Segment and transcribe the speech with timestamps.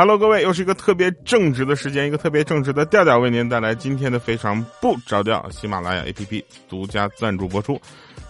[0.00, 5.46] Hello，各位，又是一个特别正直的时间，一个特别正直的调调，为您带来今天的非常不着调。
[5.50, 7.78] 喜马拉雅 APP 独家赞助播出。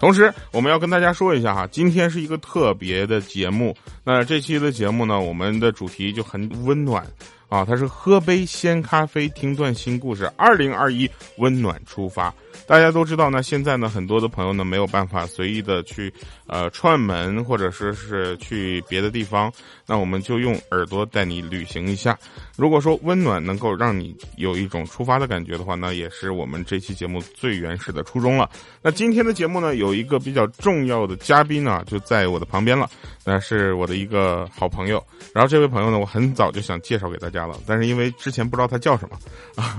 [0.00, 3.72] 同时，我们要跟大家说一下哈，今天是一个特别的节目。
[4.02, 7.06] 那这期的节目呢，我们的主题就很温暖
[7.48, 10.28] 啊，它是喝杯鲜咖啡，听段新故事。
[10.36, 12.34] 二零二一，温暖出发。
[12.66, 16.12] 大家都知道呢，现在呢，很多的朋友呢没有办法随意的去
[16.46, 19.52] 呃串门，或者说是去别的地方，
[19.86, 22.16] 那我们就用耳朵带你旅行一下。
[22.56, 28.48] 如果说温暖能够让你有一种出发的感觉的话，那也是我们这期节目最原始的初衷了。
[28.82, 32.88] 那今天的节目呢，有一个比较重要的嘉宾呢，就在我的旁边了，
[33.24, 35.04] 那是我的一个好朋友。
[35.32, 39.18] 然后这位朋友呢，我很早就想介绍给大家了，但是因为之前不知道他叫什么
[39.56, 39.78] 啊，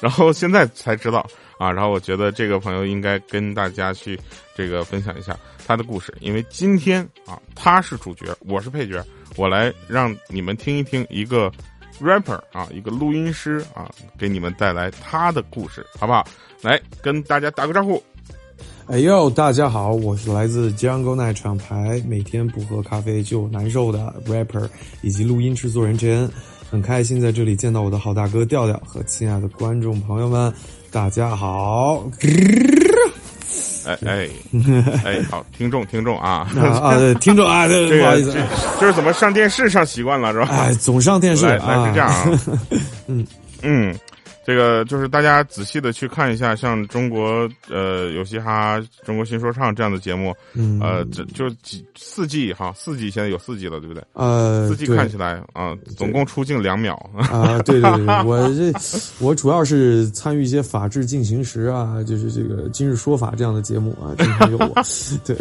[0.00, 1.24] 然后现在才知道。
[1.58, 4.18] 啊，然后我觉得这个朋友应该跟大家去
[4.56, 5.36] 这个分享一下
[5.66, 9.04] 他的故事，因为今天啊他是主角，我是配角，
[9.36, 11.50] 我来让你们听一听一个
[12.00, 16.26] rapper 啊，一个录音师啊，给你们带来他的故事，好不好？
[16.62, 18.02] 来跟大家打个招呼。
[18.88, 24.68] 哎呦，大家好，我是来自 Jungle Night 厂牌，每天不喝咖啡就难受的 rapper
[25.02, 26.30] 以及录音制作人 J N，，
[26.68, 30.52] 很开心在这里见到我的好大哥调调和亲爱的观众朋友们。
[30.92, 32.04] 大家好，
[33.86, 34.28] 哎哎
[35.04, 36.46] 哎，好，听众听众啊。
[36.54, 38.36] 啊，听众啊，对，不好意思，
[38.78, 40.48] 这是怎么上电视上习惯了是吧？
[40.52, 42.40] 哎，总上电视，哎是这样啊，
[43.08, 43.26] 嗯。
[43.62, 43.98] 嗯。
[44.44, 50.34] 这个就是大家仔细的去看一下，像中国呃有嘻哈、中国新说唱这样的节目，
[50.80, 54.02] 呃，这就几四季哈，四季现在有四季了，对不对？
[54.14, 58.72] 呃，四季看起来啊，总共出镜两秒啊， 对对对，我这
[59.20, 64.82] 我主要是参与一些法制进行时啊，就是这个今日说法这样的节目啊，经常有我。
[65.24, 65.36] 对，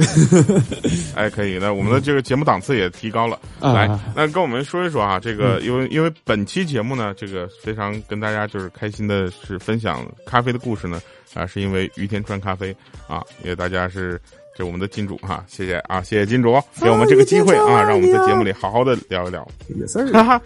[1.16, 3.40] 哎，可以，那我们的这个节目档次也提高了。
[3.60, 8.91] 来，那跟我们说一说啊，这个因为因为本期节目呢，这个非常跟大家就是开。
[8.92, 11.02] 新的是分享咖啡的故事呢，
[11.34, 12.76] 啊，是因为于天川咖啡
[13.08, 14.20] 啊，因为大家是
[14.56, 19.48] 这我们的金主哈，谢谢啊，谢谢金主给我们这个机会啊，让我们在节目里好好的聊一聊。
[20.12, 20.42] 哈哈，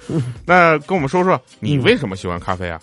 [0.46, 2.80] 那跟我们说说你为什么喜欢咖啡啊？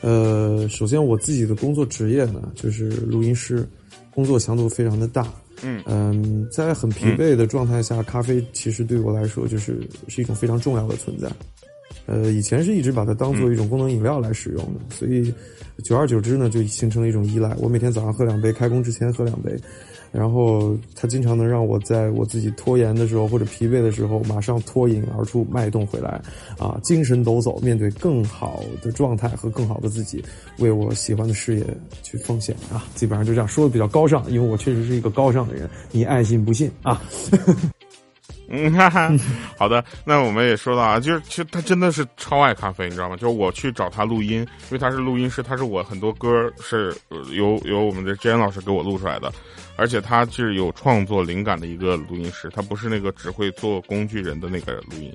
[0.00, 3.68] 呃，首先我自己的工作职业呢，就是录音师，
[4.14, 5.26] 工作强度非常的大。
[5.60, 11.28] 嗯嗯，在很疲惫的状态下，咖啡其实对我来说就是是一种非常重要的存在。
[12.08, 15.32] 呃，以前是一直把它当做一种功能饮料来使用的，所以
[15.84, 17.54] 久而久之呢，就形成了一种依赖。
[17.58, 19.54] 我每天早上喝两杯，开工之前喝两杯，
[20.10, 26.18] 然后它经常能让我在我自己拖延的时候或者疲惫的时候，马上脱颖而出，脉动回来，
[26.58, 30.24] 啊，精神抖擞，面对更好的状态和更好的自己，
[30.60, 31.66] 为我喜欢的事业
[32.02, 32.86] 去奉献啊！
[32.94, 37.02] 基本上就这样说的比较高尚，因为我确实是一个高尚的人，你爱信不信啊。
[38.50, 39.10] 嗯哈哈，
[39.58, 43.14] 好的，那我们也说到啊，就是其实他真的是超爱咖啡，你知道吗？
[43.14, 46.96] 就是我去找他录音，因为他是录音师，他是我很多歌是
[47.32, 49.30] 由由我们的 Jen 老师给我录出来的，
[49.76, 55.14] 而且他是有创作灵感的一个录音师，他不是那个只会做工具人的那个录音，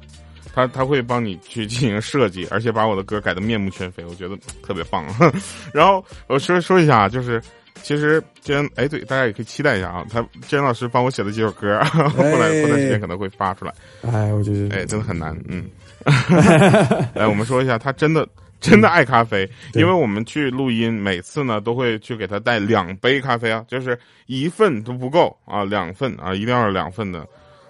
[0.53, 5.03] 他他会帮你去进行设计，而且把我的歌改的面目全非，我觉得特别棒。
[5.74, 7.41] 然后我说说一下啊，就是。
[7.81, 10.06] 其实，既然哎，对，大家也可以期待一下啊。
[10.09, 13.73] 他既然老师帮我写的几首歌， 后来过段时间可能会发出来。
[14.03, 15.38] 哎，我觉得哎，真的很难。
[15.47, 15.66] 嗯，
[17.13, 18.28] 来，我们说一下，他真的
[18.62, 23.97] 真的爱咖啡， 因为我们去录音，每次呢都会去给他带两杯咖啡啊，就是
[24.28, 27.28] 一份都不够啊，两份啊，一定要两份的。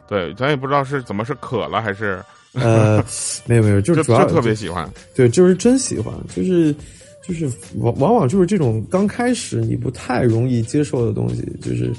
[0.08, 2.22] 对，咱也不知道是怎么是渴了还是
[2.53, 3.03] 呃，
[3.46, 6.75] 没有没有，就是主要特别喜欢，对，就是真喜欢，就是。
[7.24, 11.92] 就是往往往就是这种刚开始你不太容易接受的东西，就是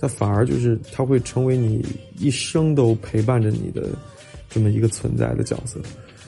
[0.00, 1.84] 它反而就是它会成为你
[2.18, 3.88] 一生都陪伴着你的
[4.48, 5.80] 这么一个存在的角色。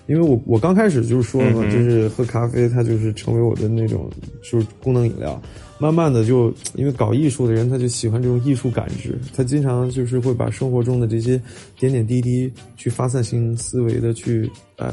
[0.06, 4.10] 因为我我刚开始就是说嘛，就是喝咖啡，它就是成为我的那种
[4.42, 5.40] 就是功能饮料。
[5.78, 11.40] 慢慢的就因为搞艺术的人，他就喜欢这种艺术感知，他经常就是会把生活中的这些
[11.78, 14.92] 点点滴滴去发散性思维的去呃，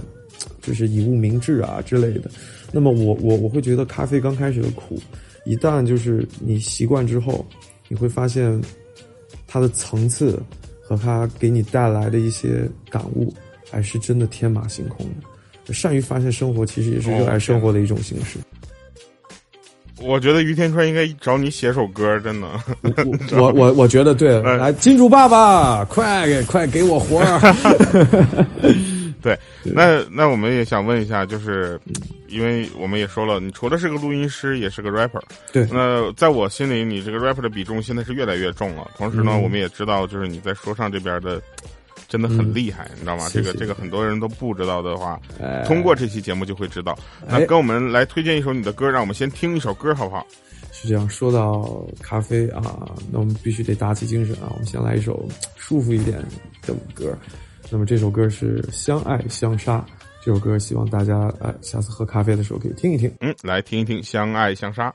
[0.62, 2.31] 就是以物明志啊之类的。
[2.71, 4.99] 那么我我我会觉得咖啡刚开始的苦，
[5.45, 7.45] 一旦就是你习惯之后，
[7.87, 8.59] 你会发现
[9.47, 10.41] 它的层次
[10.81, 13.33] 和它给你带来的一些感悟，
[13.71, 15.05] 还是真的天马行空
[15.65, 15.73] 的。
[15.73, 18.37] 善于发现生活，其实也是热爱生活的一种形式。
[19.99, 22.47] 我觉得于天川应该找你写首歌，真的。
[23.31, 27.55] 我我 我觉得对，来金主爸爸，快快给我活儿。
[29.21, 31.79] 对，那那我们也想问一下，就是
[32.27, 35.21] 因为我们也说了，你除了是个录音师，也是个 rapper。
[35.51, 38.89] 对，那在我心里，你这个 rapper 的比重现在是越来越重了。
[38.97, 41.41] 同时呢，我们也知道，就是你在说唱这边的
[42.07, 43.27] 真的很厉害，你知道吗？
[43.33, 46.97] 这个这个很多人都不知道的话，哎通过这期节目就会知道。
[47.27, 50.25] 那哎跟我们来推荐一首你的歌，让我们先听一首歌，好不好？
[50.71, 52.61] 是这样，说到咖啡啊，
[53.11, 54.51] 那我们必须得打起精神啊！
[54.51, 56.23] 我们先来一首舒服一点
[56.61, 57.17] 的歌。
[57.69, 59.79] 那么这首歌是《相爱相杀》，
[60.23, 63.13] 这首歌希望大家呃下次喝咖啡的时候可以听一听。
[63.19, 64.89] 嗯，来听一听《相爱相杀》。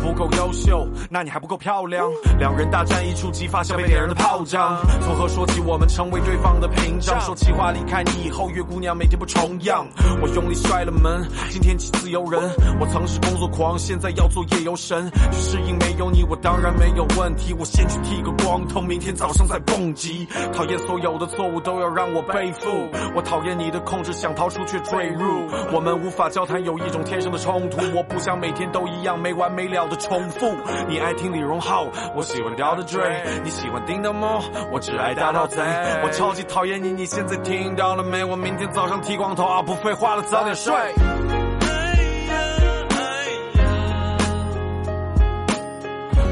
[0.00, 2.10] 不够优秀，那你还不够漂亮。
[2.38, 4.80] 两人大战一触即发，像被点燃的炮仗。
[5.02, 5.60] 从何说起？
[5.60, 7.20] 我们成为对方的屏障。
[7.20, 9.86] 说气话离开你以后，月姑娘每天不重样。
[10.22, 12.40] 我用力摔了门，今天起自由人。
[12.80, 15.10] 我曾是工作狂，现在要做夜游神。
[15.30, 17.54] 去适应没有你，我当然没有问题。
[17.58, 20.26] 我先去剃个光头，明天早上再蹦极。
[20.54, 22.68] 讨厌所有的错误都要让我背负。
[23.14, 25.46] 我讨厌你的控制，想逃出却坠入。
[25.72, 27.78] 我们无法交谈，有一种天生的冲突。
[27.94, 30.56] 我不想每天都一样没完没了的重复。
[30.88, 32.84] 你爱听李荣浩，我喜欢 Dr.
[32.84, 34.42] Dre，你喜欢叮当猫，
[34.72, 35.60] 我只爱大盗贼。
[36.02, 38.24] 我超级讨厌你，你现在听到了没？
[38.24, 40.72] 我明天早上剃光头啊，不废话了，早点睡。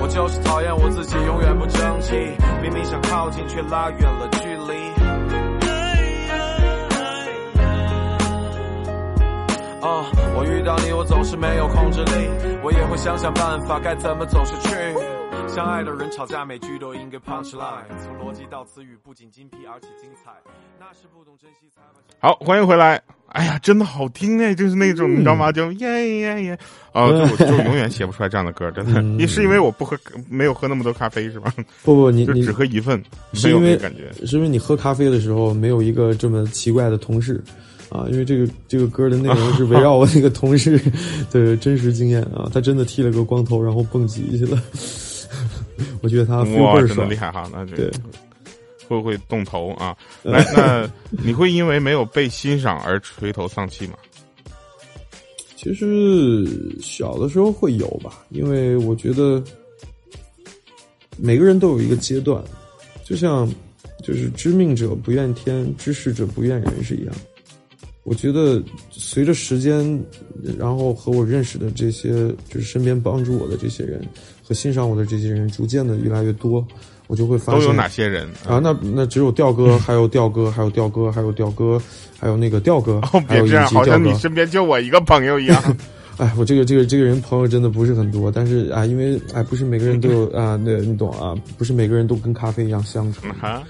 [0.01, 2.15] 我就是讨厌我自己永远不争气，
[2.63, 4.48] 明明想靠近，却拉远了距
[9.81, 12.29] 啊、我遇到你，我总是没有控制力，
[12.65, 14.71] 我也会想想办法该怎么走下去。
[15.47, 20.33] 相爱的人吵架，每句都应该 punch line，从逻辑到词语不仅精辟，而且精彩。
[20.81, 22.29] 那是不懂珍惜才把。
[22.29, 23.01] 好，欢迎回来。
[23.29, 25.53] 哎呀，真的好听哎，就是那种、你知道吗？
[25.53, 26.59] 就耶耶耶，
[26.93, 29.01] 啊，就我就永远写不出来这样的歌，真的。
[29.01, 29.97] 嗯也是因为我不喝，
[30.29, 31.53] 没有喝那么多咖啡是吧？
[31.85, 34.27] 不不，你就只喝一份，没有是因为那个感觉。
[34.27, 37.41] 是因为你喝咖啡的时候没有一个这么奇怪的同事
[37.91, 40.81] 啊，因为这个这个歌的内容是围绕我那个同事
[41.31, 44.63] 的真实经验啊，他真的剃了个光头，然后蹦极去了。
[46.03, 47.17] 我觉得他哇，真的厉。
[47.17, 47.49] 害哈！
[47.53, 47.91] 那这对
[48.89, 49.97] 会不会动头啊？
[50.23, 53.95] 来，那 你会因为没有被欣赏而垂头丧气吗？
[55.57, 56.47] 其实
[56.81, 59.43] 小的时候会有吧，因为我觉得
[61.17, 62.43] 每个人都有一个阶段，
[63.05, 63.47] 就像
[64.03, 67.15] 就是知命者不怨天，知事者不怨人是一样。
[68.09, 70.03] 我觉得随着时间，
[70.59, 72.11] 然后和我认识的这些，
[72.49, 74.01] 就是身边帮助我的这些人
[74.43, 76.67] 和欣赏我的这些人，逐渐的越来越多，
[77.07, 78.59] 我就会发现都有哪些人啊？
[78.63, 81.81] 那那只有调哥，还有调哥，还有调哥，还有调哥，
[82.19, 84.15] 还有那个调哥，哦，别这样，好像你。
[84.15, 85.63] 身边就我一个朋友一样。
[86.17, 93.21] 哎，我这个这个这个人朋友真的不是很多，但是啊，因为哎，不是每个人都有啊，那你懂啊，不是每个人都跟咖啡一样相处。
[93.41, 93.63] 啊，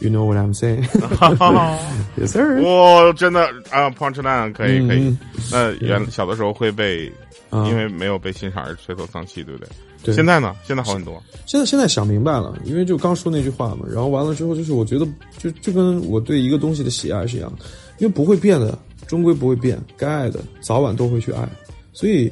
[0.00, 0.82] You know what I'm saying?
[2.18, 2.60] yes, sir.
[2.60, 5.18] 我真的啊，punch line 可以可以嗯。
[5.52, 7.10] 那原小的时候会被
[7.48, 9.68] 啊因为没有被欣赏而垂头丧气，对不对？
[10.02, 10.54] 对现在呢？
[10.64, 11.22] 现在好很多。
[11.46, 15.06] 现在现在想明白了，因为就刚说那句话嘛，然后完了之后，就是我觉得
[15.38, 17.64] 就就跟我对一个东西的喜爱是一样的，
[17.98, 18.76] 因为不会变的，
[19.06, 21.48] 终归不会变，该爱的早晚都会去爱，
[21.94, 22.30] 所以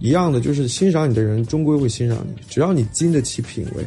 [0.00, 3.86] 一样的就是欣赏你的人终归会欣赏你，只要你经得起品味。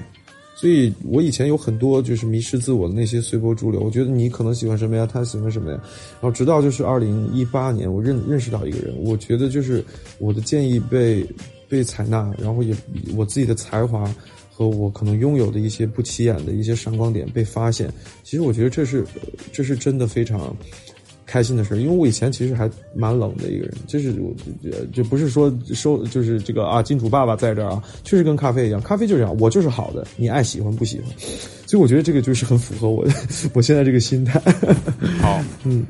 [0.60, 5.80] 所以我以前有很多就是迷失自我的那些随波逐流，我觉得你可能喜欢什么呀，他喜欢什么呀，
[6.16, 9.82] 然后直到就是二零一八年，我认认识到一个人，我觉得就是
[10.18, 11.26] 我的建议被
[11.70, 12.76] 被采纳，然后也
[13.16, 14.14] 我自己的才华
[14.52, 17.90] 和我可能拥有的一些不起眼的一些闪光点被发现，
[18.26, 19.06] 其实我觉得这是
[19.54, 20.54] 这是真的非常
[21.30, 24.34] 开心的事，因为我以前其实还蛮冷的一个人，就是我
[24.64, 31.08] 呃就不是说收就是这个啊金主爸爸在这儿啊，确实跟咖啡一样，咖啡就是这样，我就是好的，你爱喜欢不喜欢，
[31.68, 33.14] 所以我觉得这个就是很符合我的
[33.54, 34.42] 我现在这个心态。
[35.22, 35.86] 好，嗯，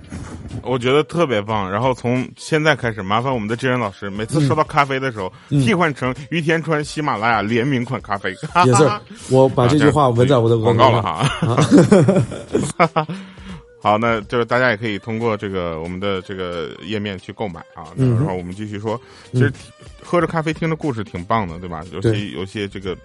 [0.64, 1.72] 我觉得特别棒。
[1.72, 8.32] 然后从现在开始，麻烦我们的志仁老师，每次说到咖啡的时候，替换成于田川喜马拉雅联名款咖啡。
[8.66, 8.90] 也是，
[9.30, 10.76] 我把这句话纹在我的额上。
[10.78, 13.08] 告了哈。
[13.82, 17.94] 好，那就是大家也可以通过这个我们的这个页面去购买啊。
[17.96, 19.00] 嗯然后我们继续说，
[19.32, 19.52] 其实
[20.04, 21.84] 喝着咖啡听的故事挺棒的，对吧？
[21.92, 22.98] 尤对其有些这个。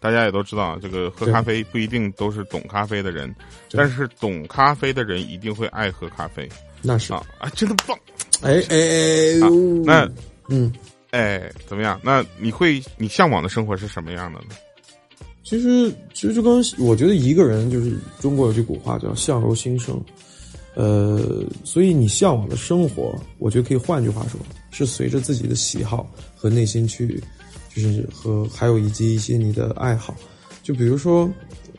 [0.00, 3.34] 大家也都知道，这个喝咖啡不一定都是懂咖啡的人，
[3.70, 6.46] 但是懂咖啡的人一定会爱喝咖啡
[6.82, 7.48] 那是，啊啊！
[7.54, 7.98] 真的棒！
[8.42, 9.48] 哎哎哎啊，
[9.82, 10.10] 那
[10.50, 10.70] 嗯，
[11.10, 11.98] 哎，怎么样？
[12.04, 14.54] 那你会你向往的生活是什么样的呢？
[15.44, 20.00] 其实其实就跟我觉得一个人就是中国有句古话叫相由心生，
[20.74, 27.22] 呃，所以你向往的生活，我觉得可以换句话说，是随着自己的喜好和内心去，
[27.74, 30.16] 就是和还有以及一些你的爱好。
[30.62, 31.30] 就比如说，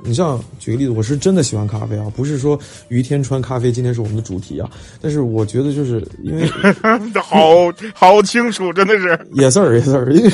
[0.04, 4.70] 你像举个例子，我是真的喜欢咖啡啊，不是说于天川咖啡今天是我们的主题啊，
[5.02, 6.46] 但是我觉得就是因为
[7.20, 9.08] 好好清楚，真的是。
[9.34, 10.32] Yes sir yes sir，因为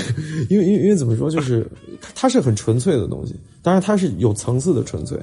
[0.50, 1.66] 因为因为因为怎么说，就是
[2.16, 5.18] 它是很纯粹的东西，当然它是有层次的纯粹，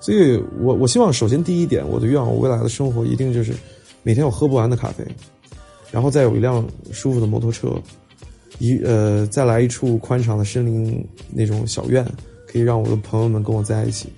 [0.00, 3.52] 所以我我希望首先第一点，我的愿望，我未来的生活一定就是
[4.02, 5.04] 每天有喝不完的咖啡，
[5.90, 7.68] 然后再有一辆舒服的摩托车，
[8.58, 12.04] 一呃再来一处宽敞的森林那种小院，
[12.46, 14.08] 可以让我的朋友们跟我在一起，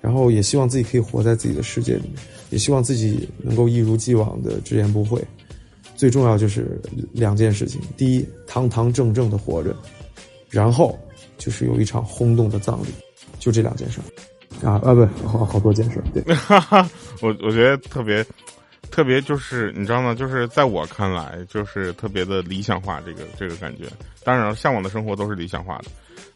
[0.00, 2.12] 然后也希望自己可以活在自己的世界里面，
[2.50, 5.22] 也希望自己能够一如既往的直言不讳。
[5.96, 6.80] 最重要就是
[7.12, 9.70] 两件事情：第一，堂堂正正的活着；
[10.50, 10.98] 然后
[11.38, 12.88] 就是有一场轰动的葬礼，
[13.38, 14.04] 就这两件事儿。
[14.66, 16.04] 啊啊，不，好好多件事儿。
[16.14, 16.22] 对，
[17.20, 18.24] 我我觉得特别
[18.90, 20.14] 特别就是你知道吗？
[20.14, 23.84] 就是在我看来，就是特别的理想化，这个这个感觉。
[24.22, 25.84] 当然，向往的生活都是理想化的。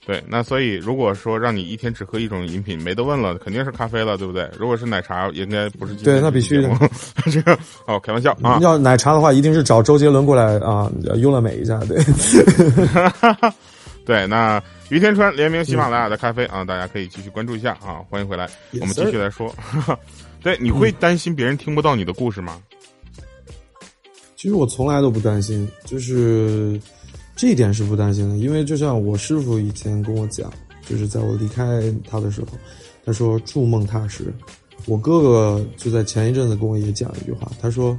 [0.04, 4.50] 对，那所以如果说让你一天只喝一种饮品，没得问了，肯定是咖啡了，对不对？
[4.58, 5.94] 如果是奶茶，应该不是。
[5.96, 6.68] 对，那必须的。
[7.30, 8.58] 这 个哦，开玩笑啊。
[8.60, 11.78] 要奶茶的话，一定是找周杰伦过来啊，优乐美一下。
[11.84, 11.96] 对。
[14.08, 18.00] 对，那于天川联名喜马拉雅的咖啡啊，大家可以继续关注一下啊。
[18.08, 18.48] 欢迎回来，
[18.80, 19.54] 我们继续来说。
[20.42, 22.58] 对，你会担心别人听不到你的故事吗？
[24.34, 26.80] 其实我从来都不担心，就是。
[27.36, 30.50] 这一点是不担心的，因为就像我师傅以前跟我讲，
[30.84, 31.64] 就是在我离开
[32.10, 32.48] 他的时候，
[33.04, 34.34] 他说“筑梦踏实”。
[34.86, 37.96] 我哥哥就在前一阵子跟我也讲一句话，他说：“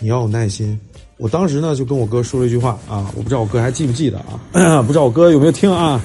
[0.00, 0.78] 你要有耐心。”
[1.24, 4.18] 我当时呢就跟我哥说了一句话啊，我不知道我哥还记不记得
[4.52, 4.82] 啊？
[4.84, 5.98] 不知道我哥有没有听啊？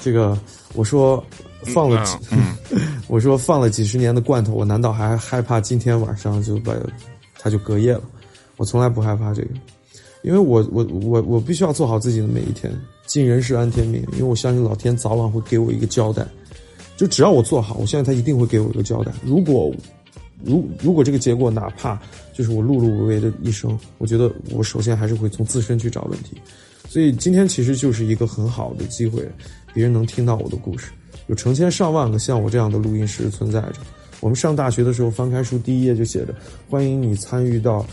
[0.00, 0.38] 这个
[0.74, 1.20] 我说
[1.64, 2.16] 放了几，
[3.08, 6.72] 我说放了几十年的罐头，我难道还害怕今天晚上就把
[7.40, 8.02] 它就隔夜了？
[8.56, 9.48] 我从来不害怕这个。
[10.22, 12.72] 因为我我我我必须要做好自己的每一天，
[13.04, 14.00] 尽人事安天命。
[14.12, 16.24] 因为我相信老天早晚会给我一个交代，
[16.96, 19.10] 就只要我做好，我相信他一定会给我一个交代。
[19.24, 19.72] 如果
[20.44, 22.00] 如如果这个结果哪怕
[22.32, 26.36] 就是我碌碌无为的一生，我觉得我首先还是会从自身去找问题。
[26.88, 29.26] 所以今天其实就是一个很好的机会，
[29.72, 30.90] 别人能听到我的故事，
[31.26, 33.76] 有成千上万个像我这样的录音师存在着。
[34.20, 36.34] 我们上大学的时候翻开书，第一页就写着
[36.68, 37.86] 欢迎你参与到。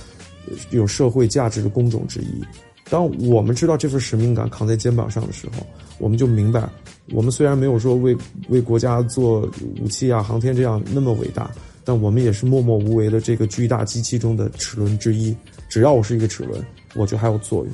[0.72, 2.44] 有社会价值的工种之一。
[2.90, 5.64] 当我们知道这份使命感扛在肩膀上的时候，
[6.00, 6.68] 我们就明白，
[7.12, 9.48] 我们虽然没有说为为国家做
[9.80, 11.52] 武器啊、航天这样那么伟大，
[11.90, 15.36] 但我们也是默默无为的这个巨大机器中的齿轮之一。
[15.68, 17.74] 只要我是一个齿轮，我就还有作用。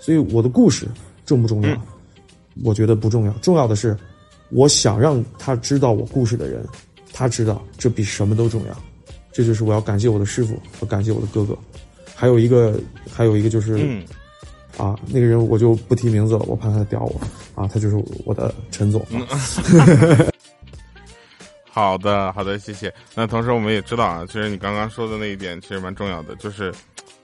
[0.00, 0.88] 所以我的故事
[1.24, 1.80] 重不重要？
[2.64, 3.32] 我觉得不重要。
[3.34, 3.96] 重要的是，
[4.50, 6.66] 我想让他知道我故事的人，
[7.12, 8.76] 他知道这比什么都重要。
[9.30, 11.56] 这就是我要感谢我的师傅和感谢我的哥哥。
[12.16, 12.80] 还有一个，
[13.12, 13.74] 还有一个就是，
[14.76, 17.20] 啊，那个人我就不提名字了，我怕他屌我
[17.54, 19.06] 啊，他就是我的陈总。
[21.74, 22.92] 好的，好的，谢谢。
[23.14, 26.70] 那同时我们也知道啊，其实你刚刚说的那一点其实蛮重要的，就是，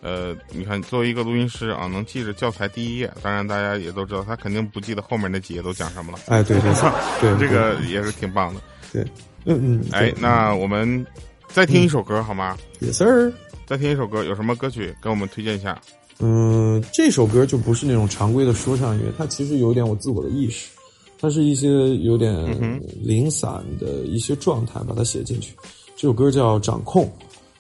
[0.01, 6.19] 呃，你看作为一个录音师啊，能记着教材第一页，当然大家也都知道，他肯定不记得后面那几页都讲什么了。
[6.29, 6.73] 哎，对对
[7.21, 8.61] 对，这个也是挺棒的。
[8.91, 9.03] 对，
[9.45, 9.85] 嗯嗯。
[9.93, 11.07] 哎，那我们
[11.49, 13.31] 再听一首歌好吗？Yes sir。
[13.67, 15.79] 再听一首歌，有什么歌曲给我们推荐一下？
[16.21, 20.71] 嗯，这首歌就不是那种常规的说唱音乐，它其实有点我自我的意识，
[21.19, 25.55] 它是一些有点零散的一些状态，把它写进去。
[25.97, 27.05] 这首歌叫《掌控》，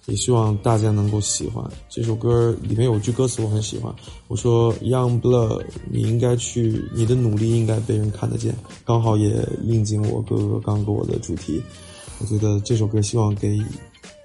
[0.07, 1.65] 也希望大家能够喜欢。
[1.89, 3.95] 这首歌里面有句歌词我很喜欢，
[4.29, 8.55] 我说：“Young Blood，你应该去，你的努力应该被人看得见。”
[8.87, 11.63] 刚好也应景我哥哥刚给我的主题。
[12.21, 13.59] 我觉得这首歌希望给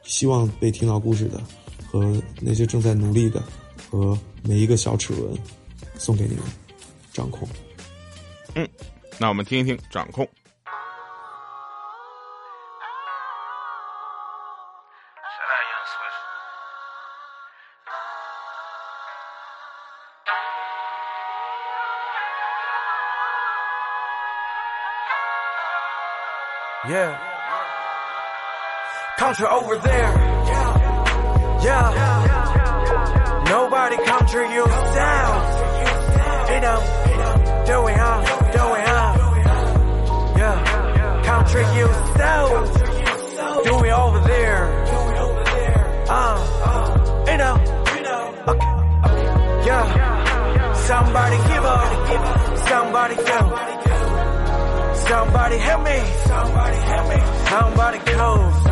[0.04, 1.42] 希望被听到故事的。
[1.92, 2.12] 和
[2.42, 3.44] 那些正在努力的，
[3.92, 5.32] 和每一个小齿轮，
[5.96, 6.40] 送给你们，
[7.14, 7.48] 掌控。
[8.56, 8.68] 嗯，
[9.20, 10.28] 那我们听一听掌控。
[26.86, 27.18] Yeah,
[29.18, 30.12] country over there.
[31.64, 32.24] Yeah.
[33.48, 35.34] Nobody come to you down.
[36.52, 36.80] You know,
[37.66, 38.20] do it huh?
[38.52, 38.83] Do it
[41.54, 41.62] Yeah.
[41.62, 42.50] Come to you down.
[43.64, 44.64] Do it over there.
[46.10, 46.38] Uh,
[47.30, 47.56] you know.
[48.48, 48.72] Okay.
[49.68, 49.86] Yeah.
[50.74, 51.88] Somebody give up.
[52.70, 53.40] Somebody go.
[55.08, 55.98] Somebody help me.
[56.26, 57.20] Somebody help me.
[57.50, 58.64] Somebody close.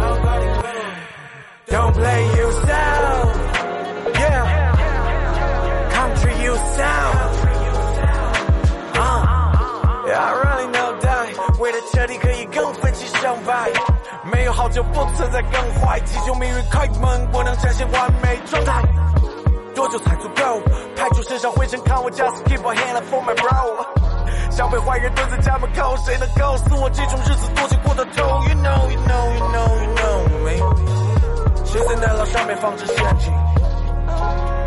[1.67, 3.25] Don't play yourself.
[4.21, 4.43] Yeah.
[5.91, 7.15] Country yourself.
[8.95, 9.21] Uh.
[10.07, 10.80] Yeah, I really know
[14.23, 18.81] 没有好就不存在更坏，祈求命运开门，我能展现完美状态。
[19.73, 20.61] 多久才足够？
[20.95, 23.85] 拍出身上灰尘，看我 just keep a hand up for my bro。
[24.51, 30.59] 像被坏人蹲在家门口，谁能告诉我这种日子多久过到头？You know, you know, you know, you know me。
[31.65, 33.33] 谁在奶酪上面放置陷阱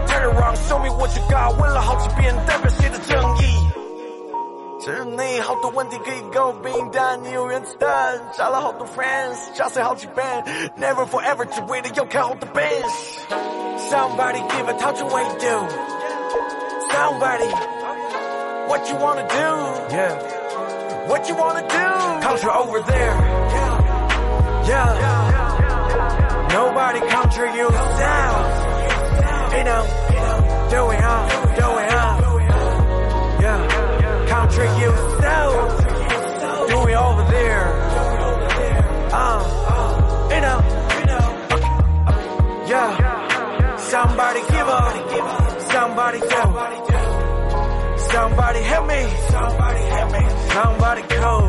[0.08, 1.52] ？Turn around, show me what you got。
[1.60, 3.53] 问了好几遍，代表谁的正义？
[4.84, 10.44] 承认你好多问题可以诟病，但你有原子弹，杀了好多 friends，炸碎好几遍
[10.78, 13.18] ，Never forever，只为了要看好的 bench。
[13.88, 15.66] Somebody give a touch away do.
[16.90, 17.48] Somebody,
[18.68, 19.56] what you wanna do?
[19.88, 20.18] Yeah.
[21.08, 22.20] What you wanna do?
[22.20, 23.16] Country over there.
[24.68, 24.92] Yeah.
[26.52, 28.46] Nobody country you south.
[29.56, 29.82] You know,
[30.68, 31.00] do it
[34.53, 35.87] Country you south.
[36.69, 37.65] Do it over there.
[39.11, 39.39] Uh,
[40.33, 40.59] you know,
[42.67, 42.91] yeah.
[43.77, 44.93] Somebody give up.
[45.71, 46.41] Somebody do.
[48.11, 49.01] Somebody help me.
[49.29, 50.23] Somebody help me.
[50.53, 51.45] Somebody call.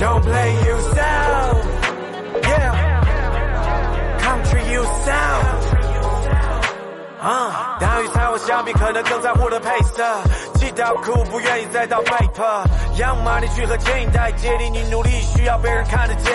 [0.00, 1.56] Don't play yourself.
[2.50, 2.72] Yeah.
[4.26, 5.60] Country you sound.
[7.22, 10.02] 啊，大雨猜我相比可能更在乎的配色，
[10.57, 12.63] 气到哭不愿意再到 paper，
[12.99, 16.33] 养马你去和钱一代接力，你努力需要被人看得见。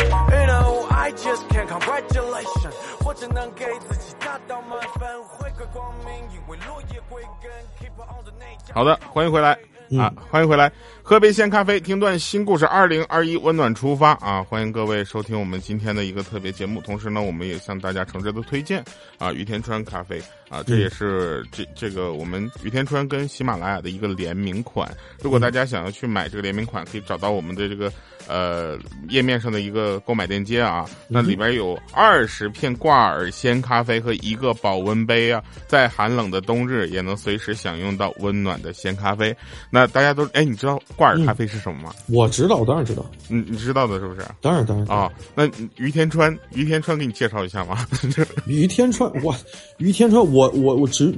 [0.00, 1.66] You know I just can't.
[1.66, 2.70] Congratulation，
[3.04, 9.56] 我只能给自己打到满分，回归光明，因为落叶归根，keep on the 内好的，欢迎回来。
[9.98, 10.06] 啊！
[10.30, 10.70] 欢迎回来，
[11.10, 12.64] 喝杯鲜咖啡，听段新故事。
[12.64, 14.44] 二零二一温暖出发啊！
[14.44, 16.80] 欢迎各位收听我们今天的一个特别节目。
[16.82, 18.80] 同时呢，我们也向大家诚挚的推荐
[19.18, 24.88] 啊，于田川咖啡啊，这也是这这个我们于田川跟喜马拉雅的一个联名款。
[25.20, 27.92] 如果大家想要去买这个联名款，可以找到我们的这个
[28.28, 39.36] 呃页面上的一个购买链接啊，那里边有二十片挂耳鲜咖啡和一个保温杯啊，在寒冷的冬日也能随时享用到温暖的鲜咖啡。
[39.70, 41.94] 那大家都哎，你知道挂耳咖啡是什么吗？
[42.08, 44.20] 我知道，我当然知道，你你知道的是不是？
[44.42, 47.86] 当然当然啊，那于天川，于天川给你介绍一下吗？
[48.44, 49.34] 于天川，我，
[49.78, 51.10] 于天川，我我我知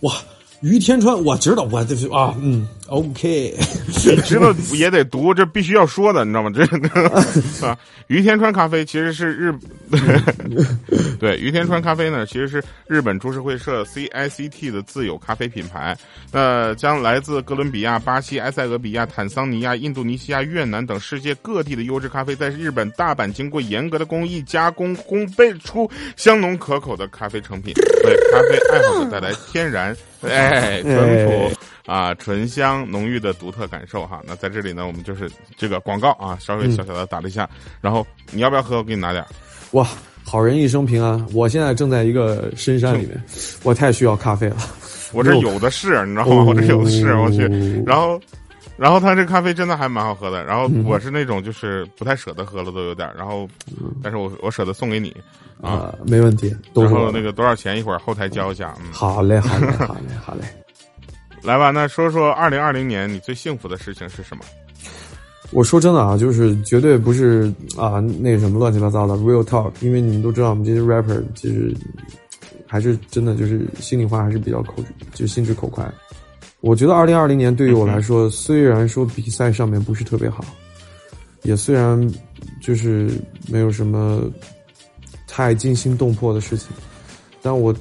[0.00, 0.14] 我哇。
[0.60, 3.54] 于天川，我知道，我这是啊，嗯，OK，
[4.06, 6.50] 你知道也得读，这必须要说的，你知道吗？
[6.52, 6.62] 这
[7.66, 7.76] 啊，
[8.08, 9.54] 于田川咖啡其实是日，
[11.18, 15.96] 对，于田川咖啡呢，其实是日本株式会社 CICT 的自有咖啡品牌，
[16.32, 27.72] 那将来自哥伦比亚、巴西、埃塞俄比亚、坦桑尼亚、印度尼西亚、越南等世界各地的优质咖啡，在日本大阪经过严格的工艺加工烘焙出香浓可口的咖啡成品，
[28.04, 29.96] 为咖啡爱好者带来天然。
[30.22, 31.52] 哎， 淳朴
[31.84, 34.20] 啊，醇香浓郁的独特感受哈。
[34.26, 37.48] 那在这里呢，我们就是这个广告啊，稍微小小的打了一下。
[37.80, 38.78] 然后你要不要喝？
[38.78, 39.24] 我给你拿点。
[39.72, 39.86] 哇，
[40.24, 41.24] 好人一生平安！
[41.32, 43.22] 我现在正在一个深山里面，
[43.62, 44.56] 我太需要咖啡了。
[45.12, 46.44] 我这有的是，你知道吗？
[46.44, 47.42] 我这有的是，我去。
[47.86, 48.20] 然后，
[48.76, 50.44] 然后他这咖啡真的还蛮好喝的。
[50.44, 53.08] 然后我是那种就是不太舍得喝了，都有点。
[53.16, 53.48] 然后，
[54.02, 55.14] 但是我我舍得送给你。
[55.60, 56.54] 啊，没问题。
[56.74, 57.78] 然后那个多少钱？
[57.78, 58.74] 一会儿后台交一下。
[58.80, 60.63] 嗯，好嘞，好嘞，好嘞，好嘞。
[61.44, 64.44] 来吧，那说说二零二零年你最幸福的事情是什么？
[65.52, 69.70] 我说真的啊，就是绝对不是啊，那什么乱七八糟的 real talk。
[69.80, 71.72] 因为你们都知道，我们这些 rapper 其实
[72.66, 75.88] 还是真的就是心里话还是比较口就心直口快。
[76.60, 80.44] 我觉得二零二零年对于我来说，虽然说比赛上面不是特别好，
[81.42, 82.10] 也虽然
[82.62, 83.10] 就是
[83.48, 84.22] 没有什么。
[85.26, 86.68] 太惊心动魄的事情，
[87.42, 87.74] 但我，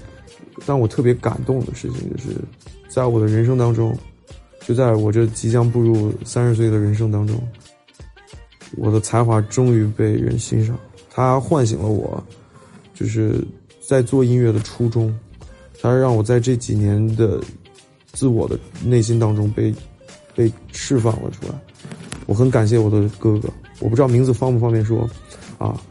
[0.66, 2.30] 但我特别感动的事情，就是
[2.94, 3.98] 在我的人生当中，
[4.68, 7.42] 就在我这即将步入三十岁的人生当中，
[8.78, 10.78] 我的才华终于被人欣赏，
[11.10, 12.24] 它唤醒了我，
[12.94, 13.44] 就是
[13.82, 15.12] 在做音乐的初衷，
[15.82, 17.42] 它让我在这几年的
[18.12, 19.74] 自我的内心当中被
[20.36, 21.54] 被释放了出来，
[22.28, 25.10] 我很感谢我的哥哥，我不知道名字方不方便说，
[25.58, 25.82] 啊。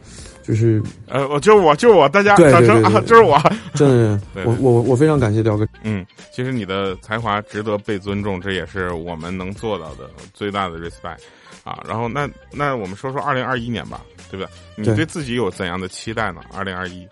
[0.43, 3.41] 就是呃，我就是我就是我，大家掌声啊，就是我，
[3.73, 5.67] 真的， 我我我非常感谢雕哥。
[5.83, 11.19] 嗯，其实你的才华值得被尊重，这也是我们能做到的最大的 respect
[11.63, 11.81] 啊。
[11.87, 14.49] 然后那那我们说说二零二一年吧，对不对？
[14.75, 16.41] 你对自己有怎样的期待呢？
[16.53, 17.07] 二零二一。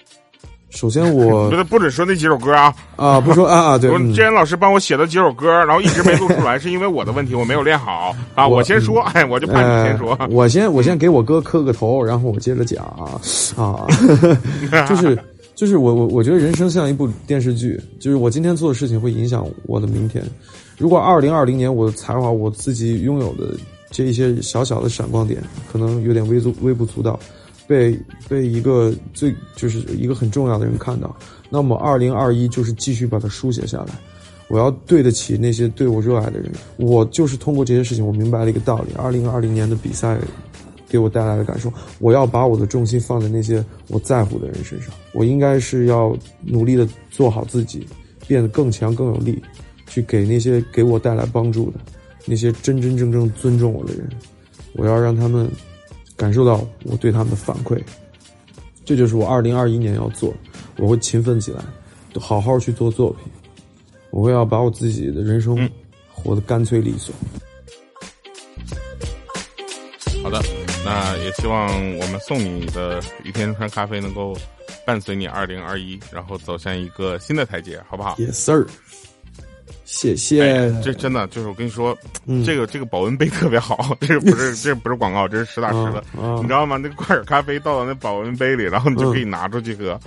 [0.72, 8.48] 首先， 我不不准说那几首歌啊啊，不说啊啊，对，志前老师帮我写的几首歌，然后一直没录出来， 是因为我的问题，我没有练好啊。
[8.48, 10.18] 我先说，哎，我就怕你先说。
[10.30, 13.20] 我先我先给我哥磕个头，然后我接着讲啊
[13.62, 13.86] 啊，
[14.88, 15.18] 就是
[15.54, 20.24] 就是我我我觉得人生像一部电视剧，就是我今天做的事情会影响我的明天。
[20.78, 23.54] 如果二零二零年我的才华我自己拥有的
[23.92, 25.40] 这一些小小的闪光点，
[25.72, 27.20] 可能有点微足微不足道，
[27.68, 27.98] 被
[28.28, 31.16] 被一个最就是一个很重要的人看到。
[31.50, 33.94] 那么，二零二一就是继续把它书写下来。
[34.48, 36.52] 我要对得起那些对我热爱的人。
[36.78, 40.18] 我就是通过这些事情，我明白了一个道理：二零二零年的比赛
[40.90, 44.90] 给我带来的感受，我要把我的重心放在那些我在乎的人身上。
[45.14, 47.88] 我应该是要努力的做好自己，
[48.28, 49.42] 变得更强更有力，
[49.88, 51.80] 去给那些给我带来帮助的
[52.26, 54.10] 那些真真正正尊重我的人，
[54.74, 55.50] 我要让他们
[56.22, 57.82] 感受到我对他们的反馈。
[58.86, 60.32] 这就是我二零二一年要做，
[60.78, 61.64] 我会勤奋起来，
[62.20, 63.22] 好好去做作品。
[64.12, 65.68] 我会要把我自己的人生
[66.12, 67.12] 活得干脆利索。
[70.22, 70.40] 好的，
[70.86, 74.38] 那也希望我们送你的雨天川咖啡能够
[74.86, 78.68] 伴随你二零二一，然后走向一个新的台阶，好不好？Yes sir，
[79.92, 80.74] 谢谢。
[80.82, 81.98] 这真的就是我跟你说，
[82.46, 86.04] 这个这个保温杯特别好，这个不是这不是广告，这是实打实的，
[86.38, 86.78] 你知道吗？
[86.78, 90.00] 那个快手咖啡倒到那保温杯里，然后你就可以拿出去喝。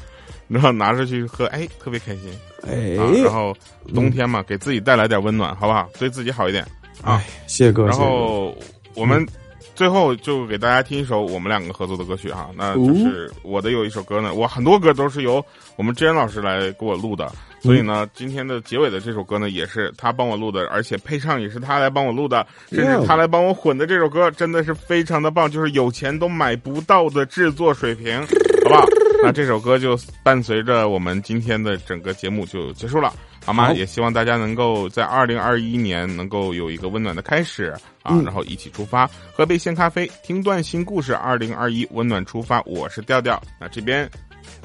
[0.46, 2.30] 然后拿出去喝，哎，特别开心，
[2.68, 2.90] 哎，
[3.22, 3.56] 然后
[3.94, 5.88] 冬天嘛，给自己带来点温暖，好不好？
[5.98, 6.62] 对自己好一点，
[7.02, 7.86] 啊，谢谢哥。
[7.86, 8.54] 然后
[8.94, 9.26] 我们
[9.74, 15.44] 最后就给大家听一首我们两个合作的歌曲哈，那就是我的有一首歌呢，我很多歌都是由
[15.76, 17.32] 我们志远老师来给我录的，
[17.64, 28.20] 所以呢，今天的结尾的这首歌呢，也是他帮我录的，而且配唱也是他来帮我录的，甚至他来帮我混的这首歌，真的是非常的棒，就是有钱都买不到的制作水平，
[28.64, 28.86] 好不好？
[29.24, 33.10] 那这首歌就伴随着我们今天的整个节目就结束了，
[33.42, 33.72] 好吗？
[33.72, 41.14] 也希望大家能够在二零二一年能够有一个温暖的开始啊，然后一起出发，喝杯鲜咖啡，听段新故事。
[41.14, 44.06] 二零二一温暖出发，我是调调，那这边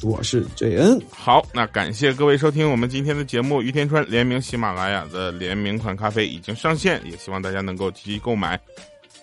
[0.03, 1.01] 我是 JN。
[1.11, 8.59] 好，那感谢各位收听我们今天的节目，于天川联名喜马拉雅的联名款咖啡已经上线，也希望大家能够积极购买。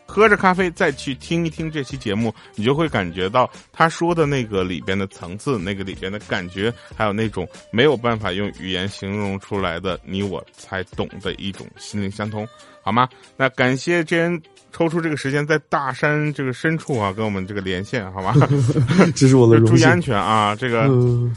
[0.08, 12.46] 喝着咖啡再去听一听这期节目，你就会感觉到他说的那个里边的层次，那个里边的感觉，还有那种没有办法用语言形容出来的你我才懂的一种心灵相通，
[12.82, 13.08] 好吗？
[13.36, 14.40] 那感谢 JN
[14.76, 18.34] 抽出这个时间在大山这个深处啊，跟我们这个连线，好吧？
[19.16, 20.54] 这是我的注意安全啊！
[20.54, 20.86] 这个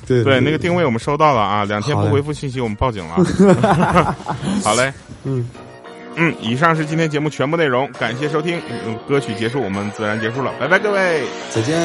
[0.06, 3.16] 对对，那个定位我们收到了啊，两天不回复信息我们报警了。
[4.62, 4.92] 好嘞，
[5.24, 5.48] 嗯。
[6.16, 8.60] 嗯，以上是今天节目全部内容，感谢收听。
[9.08, 11.80] 歌曲结束，我们自然结束了，拜拜，各位，再见。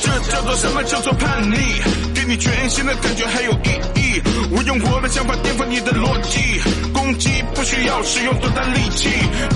[0.00, 1.56] 这叫做什么叫做叛逆？
[2.30, 4.22] 给你全新的感觉还有意义。
[4.52, 6.60] 我用我的想法颠覆你的逻辑，
[6.92, 9.08] 攻击不需要使用多大力气。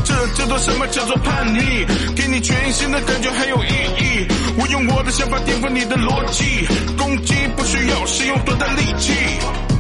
[0.05, 1.87] 这叫做什么叫做叛逆？
[2.17, 4.27] 给你全新的感觉还有意义。
[4.59, 6.67] 我用我的想法颠覆你的逻辑，
[6.99, 9.74] 攻击不需要使用多大力气。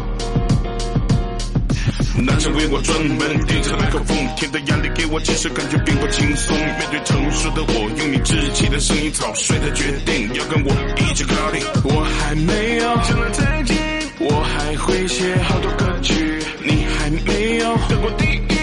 [2.26, 6.56] 那成为我专门对着麦克风，天的压力给我其实感觉并不轻松。
[6.56, 11.60] 面对成熟的我，用你稚气的声音草率的决定，要跟我一起搞定。
[11.84, 13.76] 我还没有讲了再见，
[14.20, 18.53] 我还会写好多歌曲，你还没有得过第一。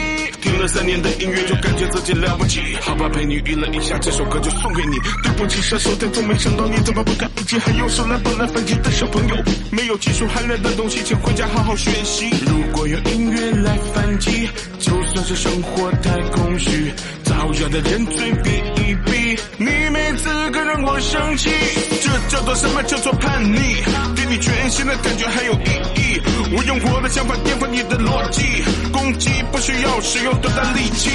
[0.42, 2.60] 听了三年的音乐，就感觉自己了不起。
[2.82, 4.98] 好吧，陪你娱乐一下，这首歌就送给你。
[5.24, 9.36] 对不起，射手，但从没想到你怎么不堪一击，还用手来帮来反击的小朋友。
[9.72, 12.30] 没有技术含量的东西，请回家好好学习。
[12.46, 14.50] 如果有音乐来反击，
[14.80, 16.92] 就算是生活太空虚，
[17.24, 18.50] 造谣的人嘴闭
[18.82, 19.38] 一闭。
[19.58, 21.50] 你没资格让我生气，
[22.02, 23.84] 这叫做什么叫做叛逆？
[24.16, 26.22] 给你全新的感觉还有意义。
[26.54, 28.42] 我用我的想法颠覆你的逻辑，
[28.92, 31.10] 攻击不需要使用多大力气。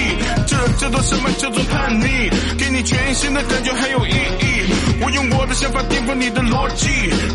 [0.47, 2.31] 这叫做什么叫做叛逆？
[2.57, 4.73] 给你全新的感觉还有意义。
[5.01, 6.89] 我用我的想法颠覆你的逻辑，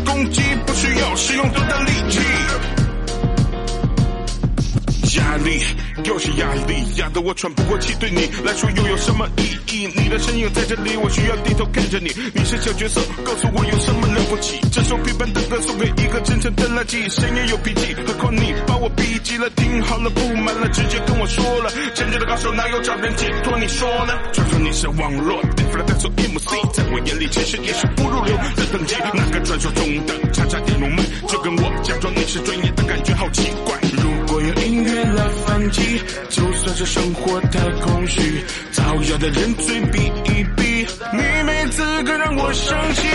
[0.04, 2.18] 攻击不需要使用多大力气。
[5.16, 5.60] 压力
[6.04, 7.94] 又是压力，压得我喘不过气。
[7.98, 9.88] 对你来说又有什么意义？
[9.94, 12.12] 你的身影在这里，我需要低头看着你。
[12.34, 14.58] 你是小角色，告诉我有什么了不起？
[14.70, 17.08] 这首平凡的歌送给一个真诚的垃圾。
[17.10, 19.48] 谁也有脾气，何况你把我逼急了。
[19.56, 21.70] 听好了，不满了，直接跟我说了。
[21.94, 23.58] 真正的高手哪有找人解脱？
[23.58, 24.14] 你说呢？
[24.32, 28.94] 传说你是网络巅峰的歌手 MC，在我眼里其实也是不入流的等级。
[29.14, 33.91] 那个传说中的差差点入门，就跟我假装你是专业的感觉好奇怪。
[34.82, 35.80] 音乐来反击，
[36.28, 43.06] 就算是生活太空虚，造谣的人嘴闭一闭，你没资格让我生气。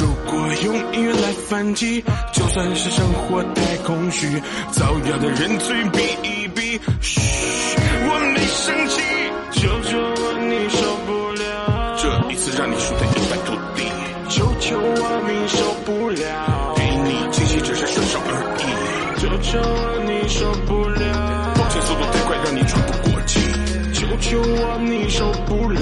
[0.00, 2.02] 如果用音乐来反击，
[2.32, 4.26] 就算是生活太空虚，
[4.72, 7.20] 造谣的人嘴闭一闭，嘘，
[8.06, 9.02] 我没生气，
[9.52, 13.84] 求求我你受不了，这一次让你输得一败涂地，
[14.30, 18.62] 求求我你受不了，给你惊喜只是顺手而已，
[19.20, 19.68] 求求我
[20.06, 20.89] 你受不了，
[22.60, 23.40] 你喘不过气，
[23.94, 25.80] 求求我你受不了。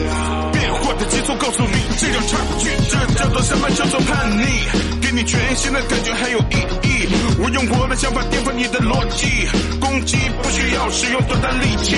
[0.52, 4.46] 变化的节奏告诉你，这叫差距，这叫做什么叫做叛逆？
[5.02, 6.54] 给你全新的感觉还有意
[6.86, 7.08] 义。
[7.42, 9.26] 我用我的想法颠覆你的逻辑，
[9.80, 11.96] 攻击不需要使用多大力气。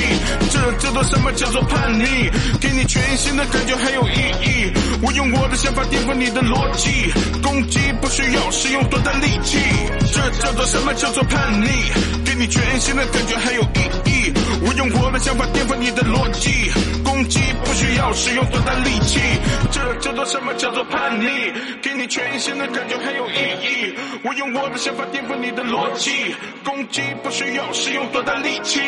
[0.48, 2.30] 这叫做什么叫做叛逆？
[2.58, 4.72] 给你全新的感觉还有意义。
[5.02, 7.12] 我用我的想法颠覆你的逻辑，
[7.42, 9.58] 攻击不需要使用多大力气。
[10.10, 11.68] 这叫做什么叫做叛逆？
[12.24, 14.19] 给你全新的感觉还有意义。
[14.62, 16.70] 我用我的想法颠覆你的逻辑，
[17.03, 19.18] 攻击不需要使用多大力气。
[19.73, 21.53] 这叫做什么叫做叛逆？
[21.81, 23.94] 给你全新的感觉很有意义。
[24.23, 28.81] 我用我的想法颠覆你的逻辑，攻击不需要使用多大力气。